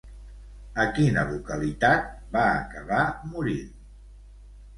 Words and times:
A 0.83 0.85
quina 0.95 1.25
localitat 1.31 2.07
va 2.37 2.47
acabar 2.55 3.03
morint? 3.35 3.79